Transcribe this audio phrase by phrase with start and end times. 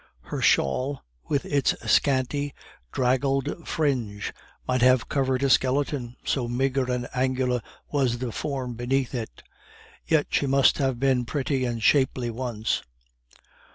[0.21, 2.55] Her shawl, with its scanty,
[2.91, 4.33] draggled fringe,
[4.67, 9.43] might have covered a skeleton, so meagre and angular was the form beneath it.
[10.07, 12.81] Yet she must have been pretty and shapely once.